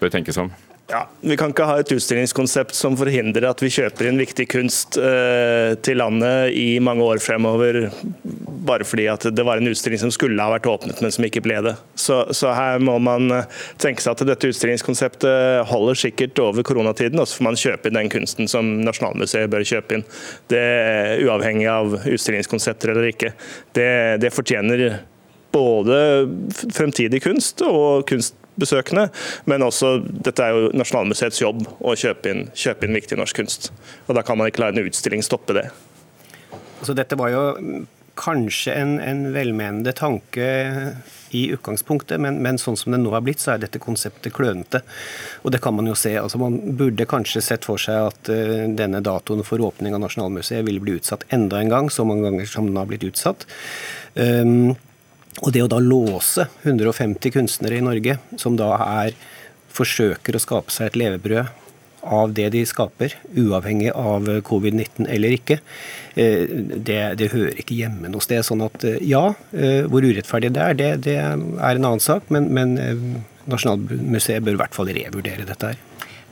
bør 0.01 0.15
tenke 0.15 0.35
seg 0.35 0.47
om? 0.47 0.55
Ja, 0.87 1.09
Vi 1.21 1.35
kan 1.39 1.51
ikke 1.51 1.67
ha 1.67 1.81
et 1.83 1.91
utstillingskonsept 1.91 2.77
som 2.79 2.95
forhindrer 2.99 3.49
at 3.49 3.63
vi 3.63 3.73
kjøper 3.75 4.07
inn 4.07 4.21
viktig 4.23 4.47
kunst 4.53 4.95
eh, 5.01 5.75
til 5.83 5.99
landet 5.99 6.55
i 6.55 6.79
mange 6.79 7.03
år 7.03 7.19
fremover, 7.23 7.89
bare 8.67 8.87
fordi 8.87 9.07
at 9.11 9.27
det 9.33 9.45
var 9.47 9.61
en 9.61 9.71
utstilling 9.71 10.01
som 10.03 10.13
skulle 10.15 10.43
ha 10.43 10.53
vært 10.53 10.69
åpnet, 10.71 11.01
men 11.03 11.15
som 11.15 11.27
ikke 11.27 11.43
ble 11.45 11.59
det. 11.65 11.75
Så, 11.99 12.21
så 12.37 12.53
her 12.57 12.83
må 12.83 12.97
man 13.03 13.31
eh, 13.35 13.59
tenke 13.83 14.05
seg 14.05 14.17
at 14.17 14.27
dette 14.29 14.51
utstillingskonseptet 14.53 15.67
holder 15.71 15.99
sikkert 15.99 16.39
over 16.43 16.67
koronatiden, 16.67 17.21
og 17.23 17.29
så 17.29 17.41
får 17.41 17.49
man 17.49 17.61
kjøpe 17.61 17.91
inn 17.91 18.01
den 18.01 18.13
kunsten 18.13 18.51
som 18.51 18.77
Nasjonalmuseet 18.87 19.51
bør 19.53 19.67
kjøpe 19.67 19.99
inn. 19.99 20.07
Det 20.53 20.65
Uavhengig 21.27 21.69
av 21.71 21.99
utstillingskonsepter 22.05 22.93
eller 22.93 23.11
ikke. 23.11 23.33
Det, 23.77 23.91
det 24.23 24.35
fortjener 24.35 24.87
både 25.57 25.99
fremtidig 26.75 27.23
kunst 27.25 27.63
og 27.65 28.05
kunstbesøkende, 28.11 29.09
men 29.49 29.65
også 29.65 29.97
dette 30.05 30.45
er 30.45 30.55
jo 30.55 30.71
Nasjonalmuseets 30.77 31.41
jobb 31.43 31.65
å 31.81 31.97
kjøpe 31.97 32.33
inn, 32.33 32.47
kjøpe 32.57 32.89
inn 32.89 32.99
viktig 32.99 33.19
norsk 33.19 33.41
kunst. 33.41 33.71
Og 34.07 34.17
Da 34.19 34.25
kan 34.27 34.39
man 34.39 34.51
ikke 34.51 34.65
la 34.65 34.73
en 34.75 34.85
utstilling 34.85 35.25
stoppe 35.25 35.57
det. 35.57 35.69
Altså, 36.81 36.93
dette 36.97 37.17
var 37.17 37.33
jo 37.33 37.45
kanskje 38.17 38.75
en, 38.75 38.97
en 39.01 39.23
velmenende 39.35 39.93
tanke 39.97 40.47
i 41.37 41.43
utgangspunktet, 41.53 42.21
men, 42.23 42.39
men, 42.43 42.59
sånn 42.59 42.79
som 42.79 42.95
det 42.95 43.01
nå 43.03 43.13
er 43.17 43.25
blitt, 43.27 43.43
så 43.43 43.55
er 43.55 43.63
dette 43.63 43.81
konseptet 43.83 44.35
klønete. 44.37 44.81
Og 45.45 45.53
det 45.53 45.61
kan 45.65 45.75
man 45.77 45.91
jo 45.91 45.97
se. 45.99 46.15
Altså, 46.21 46.41
man 46.41 46.57
burde 46.79 47.09
kanskje 47.09 47.43
sett 47.45 47.67
for 47.69 47.83
seg 47.83 48.09
at 48.13 48.31
uh, 48.33 48.65
denne 48.79 49.03
datoen 49.05 49.45
for 49.47 49.63
åpning 49.67 49.97
av 49.97 50.05
Nasjonalmuseet 50.05 50.65
ville 50.67 50.83
bli 50.83 50.97
utsatt 51.01 51.27
enda 51.35 51.61
en 51.61 51.73
gang, 51.73 51.91
så 51.93 52.07
mange 52.09 52.29
ganger 52.29 52.49
som 52.51 52.71
den 52.71 52.81
har 52.81 52.89
blitt 52.91 53.07
utsatt. 53.07 53.47
Um, 54.15 54.77
og 55.43 55.53
det 55.53 55.67
å 55.67 55.69
da 55.69 55.83
låse 55.83 56.47
150 56.63 57.35
kunstnere 57.35 57.77
i 57.77 57.85
Norge, 57.85 58.17
som 58.41 58.57
da 58.57 58.73
er 59.03 59.17
forsøker 59.77 60.39
å 60.39 60.41
skape 60.41 60.73
seg 60.73 60.89
et 60.89 61.01
levebrød 61.03 61.66
av 62.07 62.35
det 62.37 62.49
de 62.55 62.63
skaper, 62.67 63.15
uavhengig 63.37 63.93
av 63.95 64.29
covid-19 64.47 65.09
eller 65.13 65.37
ikke, 65.37 65.59
eh, 66.15 66.45
det, 66.77 67.01
det, 67.21 67.33
hører 67.35 67.59
ikke 67.61 67.79
hjemme 67.79 68.11
noe 68.13 68.25
sted. 68.25 68.45
Sånn 68.47 68.65
at 68.67 68.85
eh, 68.87 69.01
ja, 69.07 69.29
eh, 69.53 69.83
hvor 69.91 70.07
urettferdig 70.07 70.55
det 70.57 70.63
er, 70.63 70.79
det, 70.79 70.93
det 71.09 71.19
er 71.19 71.35
en 71.37 71.59
annen 71.83 72.03
sak, 72.03 72.31
men, 72.35 72.51
men 72.55 72.77
Nasjonalmuseet 73.51 74.45
bør 74.45 74.57
i 74.57 74.63
hvert 74.65 74.75
fall 74.77 74.91
revurdere 74.91 75.47
dette 75.49 75.75
her. 75.75 75.85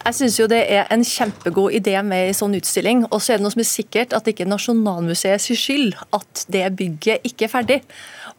Jeg 0.04 0.16
syns 0.18 0.34
det 0.52 0.58
er 0.68 0.90
en 0.92 1.00
kjempegod 1.00 1.72
idé 1.78 1.94
med 2.04 2.28
en 2.28 2.36
sånn 2.36 2.56
utstilling. 2.58 3.06
Og 3.08 3.22
så 3.24 3.32
er 3.32 3.38
det 3.40 3.46
noe 3.46 3.54
som 3.54 3.62
er 3.62 3.70
sikkert, 3.70 4.12
at 4.12 4.26
det 4.26 4.34
ikke 4.34 4.44
er 4.44 4.50
Nasjonalmuseets 4.52 5.46
skyld 5.56 5.94
at 6.12 6.42
det 6.52 6.66
bygget 6.76 7.24
ikke 7.24 7.46
er 7.46 7.52
ferdig. 7.54 7.78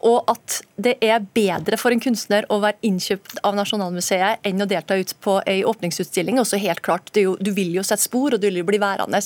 Og 0.05 0.29
at 0.29 0.59
det 0.77 0.95
er 1.03 1.23
bedre 1.33 1.79
for 1.81 1.93
en 1.93 2.01
kunstner 2.03 2.45
å 2.53 2.59
være 2.61 2.77
innkjøpt 2.85 3.41
av 3.47 3.57
Nasjonalmuseet 3.57 4.45
enn 4.45 4.61
å 4.61 4.69
delta 4.69 4.97
ut 4.99 5.15
på 5.23 5.39
ei 5.49 5.63
åpningsutstilling. 5.65 6.37
Også 6.41 6.61
helt 6.61 6.83
klart, 6.85 7.09
du, 7.17 7.35
du 7.41 7.51
vil 7.57 7.73
jo 7.73 7.85
sette 7.85 8.05
spor, 8.05 8.35
og 8.35 8.41
du 8.41 8.49
vil 8.49 8.61
jo 8.61 8.67
bli 8.67 8.81
værende. 8.81 9.21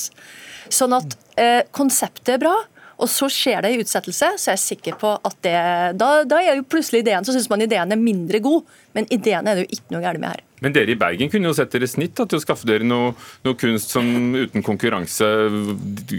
Sånn 0.72 0.96
at 0.96 1.18
eh, 1.40 1.64
konseptet 1.76 2.38
er 2.38 2.44
bra. 2.46 2.56
Og 3.00 3.08
så 3.08 3.30
skjer 3.32 3.64
det 3.64 3.72
i 3.72 3.80
utsettelse, 3.80 4.34
så 4.36 4.52
er 4.52 4.58
jeg 4.58 4.64
sikker 4.66 4.98
på 5.00 5.14
at 5.16 5.38
det 5.46 5.56
Da, 6.00 6.10
da 6.28 6.42
er 6.44 6.60
jo 6.60 6.66
plutselig 6.68 7.06
ideen 7.06 7.24
Så 7.24 7.32
syns 7.32 7.48
man 7.52 7.64
ideen 7.64 7.94
er 7.96 8.00
mindre 8.00 8.42
god, 8.44 8.68
men 8.98 9.08
ideen 9.14 9.48
er 9.48 9.56
det 9.56 9.66
jo 9.66 9.78
ikke 9.78 9.96
noe 9.96 10.04
galt 10.04 10.20
med 10.20 10.34
her. 10.34 10.44
Men 10.60 10.76
dere 10.76 10.92
i 10.92 11.00
Bergen 11.00 11.32
kunne 11.32 11.48
jo 11.48 11.56
sett 11.56 11.72
dere 11.72 11.88
snitt 11.88 12.18
da, 12.20 12.26
til 12.28 12.40
å 12.40 12.44
skaffe 12.44 12.68
dere 12.68 12.88
noe, 12.88 13.14
noe, 13.48 13.56
kunst 13.60 13.96
som 13.96 14.10
uten 14.36 14.66
konkurranse 14.66 15.30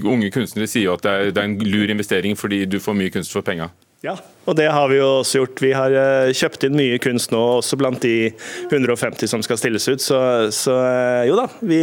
Unge 0.01 0.33
kunstnere 0.33 0.71
sier 0.71 0.89
jo 0.89 0.97
at 0.97 1.05
det 1.05 1.13
er, 1.13 1.35
det 1.35 1.43
er 1.43 1.51
en 1.51 1.59
lur 1.69 1.93
investering 1.93 2.39
fordi 2.41 2.65
du 2.71 2.81
får 2.81 2.97
mye 2.97 3.13
kunst 3.13 3.37
for 3.37 3.45
penga. 3.45 3.69
Ja, 4.01 4.15
Og 4.49 4.57
det 4.57 4.71
har 4.73 4.89
vi 4.89 4.97
jo 4.97 5.07
også 5.21 5.43
gjort. 5.43 5.61
Vi 5.63 5.71
har 5.77 5.95
eh, 5.95 6.33
kjøpt 6.37 6.65
inn 6.67 6.77
mye 6.79 6.97
kunst 7.03 7.33
nå, 7.35 7.41
også 7.61 7.77
blant 7.81 8.01
de 8.03 8.31
150 8.71 9.29
som 9.31 9.45
skal 9.45 9.61
stilles 9.61 9.87
ut. 9.91 10.01
Så, 10.03 10.19
så 10.55 10.77
eh, 10.81 11.29
jo 11.29 11.37
da, 11.39 11.47
vi, 11.61 11.81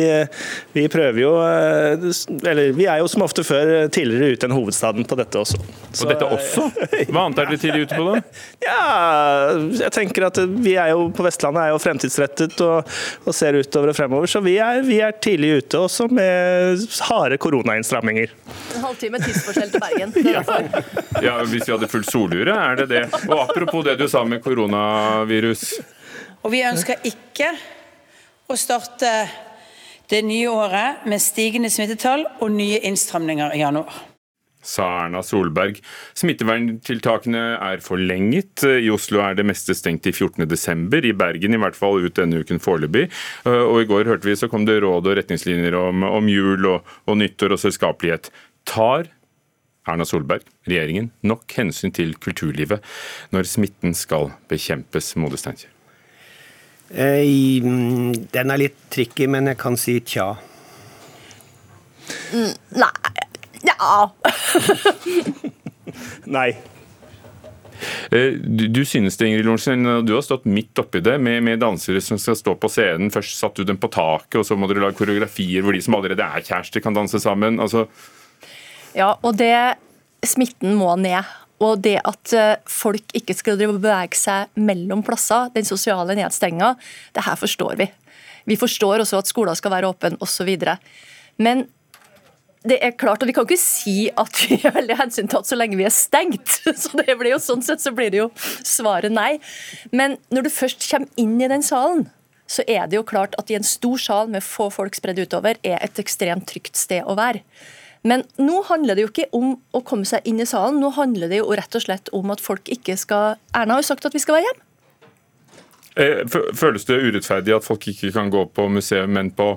vi, 0.73 0.87
prøver 0.91 1.21
jo 1.21 1.33
eh, 1.45 2.07
Eller 2.49 2.73
vi 2.75 2.87
er 2.89 3.01
jo 3.03 3.09
som 3.11 3.23
ofte 3.25 3.45
før 3.47 3.87
tidligere 3.93 4.33
ute 4.35 4.49
enn 4.49 4.55
hovedstaden 4.57 5.07
på 5.07 5.17
dette 5.19 5.39
også. 5.39 5.61
Så, 5.91 6.07
og 6.07 6.11
dette 6.11 6.27
også? 6.27 6.67
Hva 7.13 7.27
annet 7.27 7.43
er 7.43 7.51
dere 7.51 7.61
tidlig 7.61 7.87
ute 7.87 7.99
på, 7.99 8.09
da? 8.09 8.41
Ja, 8.65 8.81
jeg 9.85 9.93
tenker 9.95 10.27
at 10.27 10.41
vi 10.57 10.75
er 10.81 10.91
jo 10.95 11.07
på 11.15 11.25
Vestlandet 11.27 11.67
er 11.67 11.75
jo 11.75 11.81
fremtidsrettet 11.81 12.57
og, 12.65 12.97
og 13.23 13.37
ser 13.37 13.59
utover 13.61 13.93
og 13.93 13.97
fremover. 13.97 14.31
Så 14.31 14.41
vi 14.43 14.57
er, 14.63 14.81
vi 14.85 14.99
er 15.05 15.15
tidlig 15.23 15.61
ute 15.61 15.83
også 15.85 16.09
med 16.11 16.83
harde 17.07 17.37
koronainnstramminger. 17.41 18.33
En 18.75 18.85
halvtime 18.89 19.21
tidsforskjell 19.23 19.71
til 19.73 19.83
Bergen. 19.83 20.13
ja. 20.35 20.43
ja, 21.23 21.37
Hvis 21.45 21.67
vi 21.67 21.75
hadde 21.75 21.89
fulgt 21.91 22.11
Solure, 22.11 22.56
er 22.59 22.81
det 22.81 22.87
det. 22.91 23.03
Og 23.29 23.39
apropos 23.45 23.85
det 23.87 23.97
du 23.99 24.07
sa 24.11 24.23
med 24.27 24.43
koronavirus. 24.43 25.69
Og 26.43 26.53
vi 26.53 26.63
ønsker 26.67 27.01
ikke 27.07 27.53
å 28.47 28.57
starte 28.59 29.13
det 30.07 30.21
nye 30.23 30.51
året 30.51 31.07
med 31.09 31.19
stigende 31.23 31.71
smittetall 31.73 32.23
og 32.39 32.53
nye 32.53 32.79
innstramninger 32.87 33.57
i 33.57 33.63
januar 33.65 34.05
sa 34.67 34.87
Erna 35.05 35.21
Solberg. 35.23 35.79
Smitteverntiltakene 36.17 37.43
er 37.55 37.83
forlenget. 37.83 38.65
I 38.67 38.89
Oslo 38.93 39.21
er 39.23 39.37
det 39.37 39.47
meste 39.47 39.75
stengt 39.77 40.07
i 40.09 40.13
14.12. 40.13 40.97
I 41.07 41.13
Bergen 41.17 41.55
i 41.55 41.61
hvert 41.61 41.77
fall 41.77 42.03
ut 42.03 42.17
denne 42.17 42.41
uken 42.43 42.61
foreløpig. 42.63 43.07
Og 43.47 43.81
i 43.81 43.89
går 43.89 44.11
hørte 44.11 44.27
vi 44.27 44.37
så 44.39 44.51
kom 44.51 44.67
det 44.67 44.81
råd 44.83 45.07
og 45.07 45.19
retningslinjer 45.21 45.77
om, 45.79 46.03
om 46.07 46.31
jul 46.31 46.67
og, 46.73 46.97
og 47.07 47.19
nyttår 47.21 47.55
og 47.55 47.63
selskapelighet. 47.63 48.31
Tar 48.67 49.07
Erna 49.93 50.05
Solberg, 50.07 50.45
regjeringen, 50.67 51.11
nok 51.27 51.45
hensyn 51.57 51.93
til 51.95 52.13
kulturlivet 52.21 52.83
når 53.33 53.49
smitten 53.49 53.95
skal 53.97 54.31
bekjempes, 54.51 55.15
Mode 55.19 55.39
Steinkjer? 55.39 55.73
Eh, 56.87 57.63
den 58.31 58.53
er 58.53 58.61
litt 58.61 58.77
tricky, 58.93 59.27
men 59.27 59.51
jeg 59.51 59.59
kan 59.59 59.75
si 59.79 59.99
tja. 60.07 60.31
Mm, 62.31 62.53
nei 62.79 62.93
Ja. 63.67 64.13
nei. 66.37 66.49
Eh, 68.11 68.37
du, 68.39 68.67
du, 68.67 68.85
synes 68.85 69.17
det, 69.17 69.27
Ingrid 69.27 69.45
Lorentzen, 69.45 69.83
du 70.05 70.13
har 70.15 70.23
stått 70.25 70.47
midt 70.49 70.79
oppi 70.79 71.01
det 71.03 71.17
med, 71.21 71.41
med, 71.45 71.59
dansere 71.61 72.01
som 72.01 72.19
skal 72.21 72.37
stå 72.39 72.55
på 72.59 72.69
scenen. 72.71 73.11
Først 73.13 73.37
satte 73.37 73.63
du 73.63 73.71
dem 73.71 73.79
på 73.81 73.91
taket, 73.93 74.39
og 74.41 74.47
så 74.47 74.57
må 74.57 74.69
dere 74.69 74.85
lage 74.85 74.99
koreografier 74.99 75.65
hvor 75.65 75.75
de 75.75 75.83
som 75.83 75.97
allerede 75.97 76.23
er 76.23 76.45
kjærester, 76.45 76.83
kan 76.83 76.95
danse 76.97 77.21
sammen. 77.23 77.59
Altså, 77.63 77.87
ja, 78.97 79.13
og 79.21 79.37
det 79.37 79.77
smitten 80.25 80.75
må 80.79 80.95
ned. 80.99 81.35
Og 81.63 81.79
det 81.81 81.95
at 82.05 82.33
eh, 82.37 82.59
folk 82.69 83.15
ikke 83.17 83.33
skal 83.33 83.57
bevege 83.57 84.17
seg 84.17 84.51
mellom 84.61 85.01
plasser, 85.05 85.49
den 85.55 85.65
sosiale 85.65 86.13
nedstenginga, 86.17 86.75
det 87.17 87.25
her 87.25 87.39
forstår 87.39 87.79
vi. 87.79 87.87
Vi 88.47 88.59
forstår 88.59 89.01
også 89.01 89.23
at 89.23 89.29
skoler 89.29 89.57
skal 89.57 89.73
være 89.73 89.89
åpne 89.89 90.19
osv. 90.23 90.51
Men 91.41 91.65
det 92.67 92.77
er 92.83 92.95
klart, 92.99 93.23
og 93.23 93.27
Vi 93.27 93.33
kan 93.33 93.47
ikke 93.47 93.59
si 93.59 94.09
at 94.09 94.41
vi 94.43 94.59
er 94.59 94.75
veldig 94.75 94.97
hensyntatt 94.99 95.47
så 95.47 95.57
lenge 95.57 95.79
vi 95.79 95.87
er 95.87 95.93
stengt. 95.93 96.59
så 96.83 96.99
det 96.99 97.17
blir 97.17 97.33
jo 97.35 97.41
Sånn 97.41 97.63
sett 97.65 97.83
så 97.83 97.93
blir 97.95 98.11
det 98.13 98.21
jo 98.21 98.29
svaret 98.65 99.13
nei. 99.13 99.37
Men 99.91 100.17
når 100.33 100.47
du 100.47 100.53
først 100.53 100.85
kommer 100.89 101.09
inn 101.17 101.39
i 101.41 101.49
den 101.49 101.65
salen, 101.65 102.07
så 102.47 102.63
er 102.67 102.87
det 102.87 102.95
jo 102.99 103.07
klart 103.07 103.35
at 103.39 103.49
i 103.51 103.57
en 103.57 103.65
stor 103.67 103.99
sal 103.99 104.29
med 104.31 104.45
få 104.45 104.69
folk 104.71 104.95
spredd 104.95 105.19
utover, 105.19 105.59
er 105.67 105.81
et 105.83 105.99
ekstremt 105.99 106.47
trygt 106.47 106.79
sted 106.79 107.03
å 107.03 107.17
være. 107.19 107.43
Men 108.03 108.23
nå 108.37 108.61
handler 108.67 108.97
det 108.97 109.05
jo 109.05 109.11
ikke 109.11 109.27
om 109.35 109.55
å 109.75 109.81
komme 109.85 110.07
seg 110.07 110.25
inn 110.29 110.41
i 110.43 110.47
salen, 110.47 110.79
nå 110.81 110.91
handler 110.97 111.31
det 111.31 111.41
jo 111.41 111.49
rett 111.57 111.77
og 111.77 111.83
slett 111.83 112.11
om 112.15 112.33
at 112.33 112.43
folk 112.43 112.69
ikke 112.73 112.97
skal 112.99 113.39
Erna 113.57 113.77
har 113.77 113.83
jo 113.83 113.89
sagt 113.89 114.05
at 114.07 114.15
vi 114.15 114.21
skal 114.23 114.37
være 114.37 114.47
hjemme. 114.49 114.63
Eh, 115.97 116.21
føles 116.53 116.85
det 116.85 116.99
urettferdig 117.01 117.55
at 117.55 117.65
folk 117.65 117.87
ikke 117.89 118.11
kan 118.13 118.29
gå 118.33 118.43
på 118.53 118.67
museum, 118.69 119.15
men 119.17 119.31
på, 119.33 119.55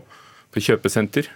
på 0.55 0.63
kjøpesenter? 0.65 1.29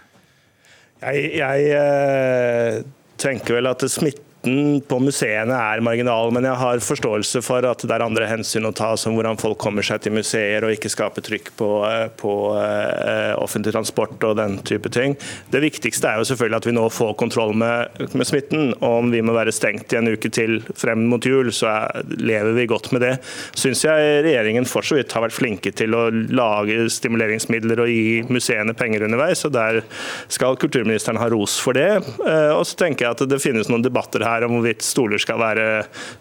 Jeg, 1.05 1.25
jeg 1.37 1.67
eh, 1.77 2.79
tenker 3.21 3.59
vel 3.59 3.69
at 3.69 3.85
smitte 3.93 4.34
Støtten 4.45 4.83
på 4.85 4.99
museene 5.01 5.57
er 5.57 5.81
marginal, 5.81 6.29
men 6.35 6.45
jeg 6.45 6.59
har 6.61 6.83
forståelse 6.85 7.41
for 7.45 7.65
at 7.65 7.81
det 7.81 7.95
er 7.95 8.03
andre 8.05 8.27
hensyn 8.29 8.67
å 8.69 8.75
ta, 8.77 8.91
som 9.01 9.15
hvordan 9.17 9.39
folk 9.41 9.57
kommer 9.57 9.85
seg 9.87 10.03
til 10.05 10.13
museer 10.13 10.67
og 10.67 10.75
ikke 10.75 10.91
skape 10.93 11.23
trykk 11.25 11.49
på, 11.57 11.69
eh, 11.89 12.11
på 12.13 12.33
uh, 12.53 13.33
offentlig 13.41 13.73
transport 13.73 14.21
og 14.29 14.37
den 14.37 14.59
type 14.69 14.91
ting. 14.93 15.17
Det 15.49 15.63
viktigste 15.65 16.11
er 16.11 16.21
jo 16.21 16.27
selvfølgelig 16.29 16.59
at 16.61 16.69
vi 16.69 16.75
nå 16.77 16.85
får 16.93 17.15
kontroll 17.17 17.55
med, 17.57 17.97
med 18.13 18.29
smitten. 18.29 18.75
og 18.83 18.99
Om 18.99 19.15
vi 19.15 19.23
må 19.25 19.33
være 19.33 19.55
stengt 19.55 19.95
i 19.95 20.01
en 20.03 20.13
uke 20.13 20.29
til 20.29 20.61
frem 20.77 21.07
mot 21.09 21.25
jul, 21.25 21.49
så 21.49 21.71
er, 21.73 22.05
lever 22.21 22.53
vi 22.59 22.69
godt 22.69 22.93
med 22.93 23.05
det. 23.07 23.15
Syns 23.57 23.87
jeg 23.87 24.21
regjeringen 24.29 24.69
for 24.69 24.85
så 24.85 24.99
vidt 24.99 25.17
har 25.17 25.25
vært 25.25 25.39
flinke 25.39 25.73
til 25.73 25.97
å 25.97 26.11
lage 26.13 26.91
stimuleringsmidler 26.93 27.81
og 27.87 27.95
gi 27.95 28.21
museene 28.29 28.77
penger 28.77 29.09
underveis, 29.09 29.47
og 29.49 29.57
der 29.57 29.81
skal 30.29 30.61
kulturministeren 30.61 31.23
ha 31.23 31.33
ros 31.33 31.57
for 31.65 31.81
det. 31.81 31.91
Uh, 32.21 32.53
og 32.59 32.67
så 32.69 32.85
tenker 32.85 33.09
jeg 33.09 33.17
at 33.17 33.27
det 33.33 33.41
finnes 33.41 33.73
noen 33.73 33.89
debatter 33.89 34.21
her 34.21 34.34
her 34.35 34.47
om 34.47 34.57
hvorvidt 34.57 34.85
stoler 34.85 35.23
skal 35.23 35.41
være 35.41 35.69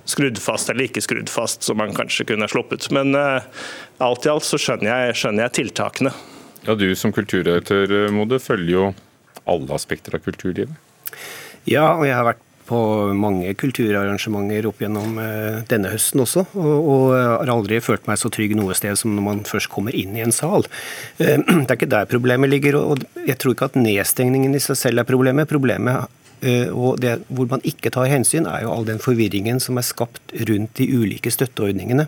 skrudd 0.09 0.39
fast 0.41 0.71
eller 0.71 0.87
ikke 0.87 1.03
skrudd 1.03 1.31
fast, 1.31 1.63
som 1.65 1.79
man 1.81 1.95
kanskje 1.97 2.27
kunne 2.31 2.49
sluppet. 2.51 2.89
Men 2.95 3.17
uh, 3.17 3.43
alt 4.03 4.27
i 4.27 4.31
alt 4.33 4.47
så 4.47 4.59
skjønner 4.61 4.89
jeg, 4.89 5.19
skjønner 5.23 5.47
jeg 5.47 5.57
tiltakene. 5.61 6.13
Ja, 6.63 6.77
Du 6.79 6.87
som 6.95 7.11
kulturredaktør, 7.11 7.91
Mode, 8.15 8.39
følger 8.39 8.71
jo 8.71 8.87
alle 9.49 9.75
aspekter 9.75 10.15
av 10.15 10.23
kulturlivet. 10.23 10.73
Ja, 11.67 11.93
og 11.97 12.07
jeg 12.07 12.15
har 12.15 12.27
vært 12.27 12.41
på 12.63 12.79
mange 13.19 13.51
kulturarrangementer 13.59 14.69
opp 14.69 14.79
gjennom 14.79 15.17
uh, 15.19 15.59
denne 15.67 15.91
høsten 15.91 16.23
også, 16.23 16.45
og, 16.55 16.71
og, 16.79 17.05
har 17.17 17.51
aldri 17.51 17.81
følt 17.83 18.07
meg 18.07 18.21
så 18.21 18.31
trygg 18.31 18.55
noe 18.55 18.75
sted 18.77 18.95
som 18.99 19.11
når 19.17 19.25
man 19.25 19.43
først 19.47 19.71
kommer 19.73 19.95
inn 19.95 20.15
i 20.15 20.23
en 20.23 20.31
sal. 20.35 20.63
Det 21.19 21.35
er 21.35 21.75
ikke 21.75 21.91
der 21.91 22.07
problemet 22.09 22.51
ligger, 22.53 22.79
og 22.79 23.03
jeg 23.27 23.35
tror 23.41 23.57
ikke 23.57 23.71
at 23.73 23.79
nedstengningen 23.79 24.55
i 24.55 24.63
seg 24.63 24.79
selv 24.79 25.03
er 25.03 25.09
problemet. 25.09 25.51
Problemet 25.51 26.07
Eh, 26.07 26.22
og 26.71 26.99
det 27.01 27.21
hvor 27.31 27.47
man 27.51 27.63
ikke 27.63 27.91
tar 27.93 28.09
hensyn, 28.11 28.47
er 28.49 28.65
jo 28.65 28.73
all 28.73 28.87
den 28.87 28.99
forvirringen 28.99 29.61
som 29.63 29.79
er 29.79 29.85
skapt 29.87 30.33
rundt 30.49 30.77
de 30.77 30.89
ulike 30.97 31.31
støtteordningene 31.31 32.07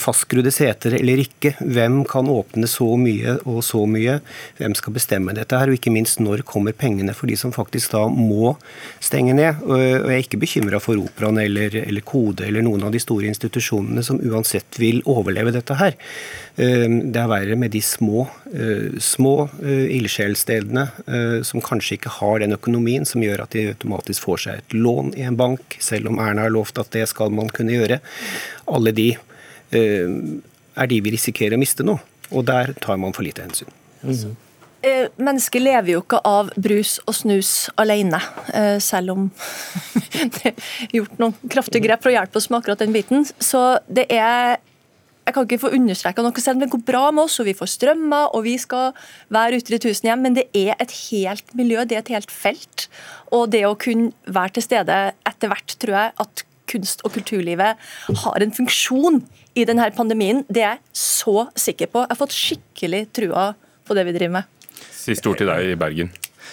fastskrudde 0.00 0.52
seter 0.54 0.96
eller 0.98 1.22
ikke. 1.22 1.54
Hvem 1.60 2.02
kan 2.08 2.28
åpne 2.30 2.68
så 2.70 2.88
mye 3.00 3.36
og 3.48 3.62
så 3.66 3.84
mye? 3.88 4.18
Hvem 4.58 4.74
skal 4.78 4.96
bestemme 4.96 5.34
dette 5.36 5.58
her? 5.58 5.70
Og 5.70 5.78
ikke 5.78 5.92
minst 5.94 6.20
når 6.22 6.44
kommer 6.48 6.76
pengene 6.76 7.14
for 7.16 7.30
de 7.30 7.36
som 7.38 7.54
faktisk 7.54 7.94
da 7.94 8.04
må 8.12 8.54
stenge 9.02 9.34
ned? 9.36 9.62
Og 9.66 9.80
jeg 9.80 10.02
er 10.02 10.24
ikke 10.24 10.40
bekymra 10.42 10.80
for 10.82 11.00
Operaen 11.00 11.40
eller, 11.42 11.74
eller, 11.82 12.04
Kode 12.06 12.46
eller 12.48 12.64
noen 12.64 12.84
av 12.86 12.94
de 12.94 13.00
store 13.02 13.28
institusjonene 13.30 14.04
som 14.06 14.20
uansett 14.22 14.78
vil 14.80 15.02
overleve 15.08 15.54
dette 15.54 15.76
her. 15.78 15.96
Ehm, 16.60 16.98
det 17.14 17.22
er 17.22 17.30
verre 17.30 17.58
med 17.58 17.72
de 17.74 17.82
små, 17.84 18.26
eh, 18.52 18.98
små 19.00 19.48
eh, 19.62 19.88
ildsjelstedene 19.98 20.86
eh, 21.06 21.38
som 21.46 21.64
kanskje 21.64 21.96
ikke 21.98 22.16
har 22.20 22.42
den 22.42 22.56
økonomien 22.58 23.06
som 23.08 23.24
gjør 23.24 23.46
at 23.46 23.56
de 23.56 23.68
automatisk 23.72 24.28
får 24.28 24.46
seg 24.46 24.62
et 24.62 24.76
lån 24.76 25.14
i 25.18 25.26
en 25.28 25.38
bank, 25.38 25.78
selv 25.80 26.12
om 26.12 26.20
Erna 26.22 26.46
har 26.46 26.54
lovt 26.54 26.80
at 26.82 26.92
det 26.94 27.06
skal 27.10 27.32
man 27.34 27.50
kunne 27.52 27.76
gjøre. 27.76 28.02
Alle 28.72 28.92
de 28.96 29.12
Eh, 29.14 29.31
er 29.78 30.88
de 30.88 31.02
vi 31.04 31.12
risikerer 31.14 31.56
å 31.56 31.60
miste 31.62 31.86
nå. 31.86 31.98
Og 32.32 32.46
der 32.48 32.72
tar 32.80 33.00
man 33.00 33.14
for 33.16 33.24
lite 33.26 33.44
hensyn. 33.44 33.70
Mm. 34.02 34.34
Mennesker 35.22 35.62
lever 35.62 35.92
jo 35.94 36.00
ikke 36.02 36.18
av 36.26 36.50
brus 36.58 36.96
og 37.06 37.14
snus 37.14 37.52
alene, 37.78 38.18
eh, 38.50 38.80
selv 38.82 39.14
om 39.14 39.28
det 40.40 40.50
er 40.50 40.96
gjort 40.96 41.20
noen 41.22 41.36
kraftige 41.52 41.84
grep 41.84 42.02
for 42.02 42.10
å 42.10 42.16
hjelpe 42.16 42.40
oss 42.40 42.48
med 42.50 42.58
akkurat 42.58 42.82
den 42.82 42.94
biten. 42.96 43.26
Så 43.38 43.62
det 43.86 44.08
er 44.10 44.58
jeg 45.22 45.36
kan 45.36 45.46
ikke 45.46 45.60
få 45.62 45.70
understreka 45.76 46.22
noe, 46.24 46.42
selv 46.42 46.58
om 46.58 46.64
det 46.64 46.72
går 46.72 46.80
bra 46.82 47.02
med 47.14 47.28
oss 47.28 47.38
og 47.38 47.46
vi 47.46 47.54
får 47.54 47.70
strømmer 47.76 48.32
og 48.34 48.42
vi 48.42 48.56
skal 48.58 48.90
være 49.30 49.60
ute 49.60 49.76
i 49.76 49.82
tusen 49.84 50.08
hjem, 50.10 50.24
men 50.26 50.34
det 50.34 50.48
er 50.50 50.74
et 50.82 50.94
helt 51.12 51.54
miljø, 51.54 51.84
det 51.86 51.94
er 51.94 52.02
et 52.02 52.14
helt 52.16 52.34
felt. 52.34 52.88
Og 53.30 53.46
det 53.54 53.62
å 53.68 53.76
kunne 53.78 54.10
være 54.26 54.56
til 54.56 54.66
stede 54.66 54.96
etter 55.30 55.52
hvert, 55.52 55.76
tror 55.78 55.94
jeg 55.94 56.16
at 56.26 56.42
kunst- 56.72 57.04
og 57.06 57.14
kulturlivet 57.14 57.86
har 58.24 58.44
en 58.44 58.56
funksjon 58.56 59.22
i 59.54 59.66
denne 59.68 59.90
pandemien. 59.96 60.42
Det 60.48 60.64
er 60.64 60.76
jeg 60.76 61.02
så 61.04 61.46
sikker 61.58 61.92
på. 61.92 62.06
Jeg 62.06 62.14
har 62.14 62.22
fått 62.24 62.36
skikkelig 62.36 63.06
trua 63.14 63.52
på 63.86 63.96
det 63.98 64.06
vi 64.08 64.16
driver 64.16 64.40
med. 64.40 64.68
Siste 64.92 65.28
ord 65.30 65.40
til 65.40 65.50
deg 65.50 65.72
i 65.72 65.78
Bergen. 65.78 66.12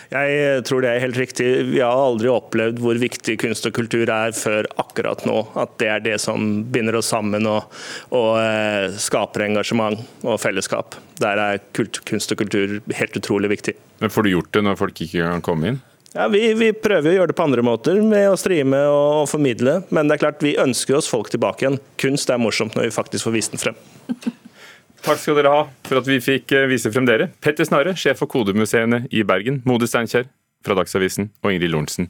Jeg 0.10 0.64
tror 0.66 0.82
det 0.82 0.90
er 0.90 1.04
helt 1.04 1.18
riktig. 1.20 1.48
Vi 1.70 1.82
har 1.84 1.94
aldri 1.94 2.30
opplevd 2.32 2.80
hvor 2.82 2.98
viktig 3.02 3.36
kunst 3.42 3.68
og 3.70 3.76
kultur 3.78 4.10
er 4.10 4.34
før 4.38 4.68
akkurat 4.82 5.22
nå. 5.28 5.44
At 5.60 5.76
det 5.82 5.90
er 5.92 6.06
det 6.06 6.16
som 6.24 6.64
binder 6.74 6.98
oss 7.00 7.12
sammen 7.14 7.46
og, 7.50 7.70
og 8.16 8.40
eh, 8.42 8.96
skaper 9.02 9.46
engasjement 9.46 10.02
og 10.26 10.40
fellesskap. 10.42 10.98
Der 11.22 11.42
er 11.44 11.62
kunst 11.76 12.34
og 12.34 12.42
kultur 12.42 12.80
helt 12.96 13.22
utrolig 13.22 13.54
viktig. 13.54 13.76
Men 14.02 14.14
Får 14.14 14.26
du 14.26 14.34
gjort 14.34 14.54
det 14.56 14.66
når 14.66 14.80
folk 14.80 15.06
ikke 15.06 15.26
kan 15.26 15.46
komme 15.46 15.74
inn? 15.74 15.82
Ja, 16.16 16.26
vi, 16.28 16.42
vi, 16.58 16.72
prøver 16.74 17.12
å 17.12 17.16
gjøre 17.20 17.32
det 17.32 17.38
på 17.38 17.46
andre 17.46 17.64
måter, 17.66 18.00
med 18.02 18.32
å 18.32 18.38
streame 18.40 18.80
og 18.90 19.28
formidle. 19.30 19.80
Men 19.94 20.10
det 20.10 20.18
er 20.18 20.24
klart, 20.24 20.44
vi 20.46 20.56
ønsker 20.58 20.98
oss 20.98 21.10
folk 21.12 21.30
tilbake 21.30 21.66
igjen. 21.66 21.78
Kunst 22.02 22.32
er 22.34 22.42
morsomt 22.42 22.78
når 22.78 22.88
vi 22.88 22.96
faktisk 22.96 23.28
får 23.28 23.36
vist 23.36 23.54
den 23.54 23.62
frem. 23.62 23.78
Takk 25.06 25.22
skal 25.22 25.38
dere 25.38 25.54
ha 25.54 25.62
for 25.88 26.02
at 26.02 26.10
vi 26.10 26.18
fikk 26.24 26.52
eh, 26.56 26.68
vise 26.72 26.92
frem 26.92 27.06
dere. 27.08 27.30
Petter 27.44 27.68
Snarre, 27.68 27.94
sjef 28.00 28.20
for 28.20 28.32
kodemuseene 28.32 29.06
i 29.16 29.24
Bergen. 29.28 29.62
Mode 29.70 29.88
Steinkjer 29.88 30.28
fra 30.66 30.76
Dagsavisen 30.76 31.30
og 31.40 31.54
Ingrid 31.54 31.72
Lorentzen, 31.72 32.10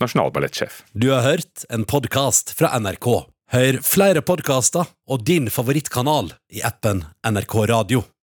nasjonalballettsjef. 0.00 0.80
Du 0.96 1.10
har 1.12 1.26
hørt 1.26 1.66
en 1.68 1.84
podkast 1.84 2.54
fra 2.56 2.72
NRK. 2.80 3.10
Hør 3.50 3.80
flere 3.84 4.22
podkaster 4.24 4.88
og 5.10 5.26
din 5.26 5.50
favorittkanal 5.52 6.32
i 6.54 6.64
appen 6.64 7.02
NRK 7.26 7.58
Radio. 7.74 8.06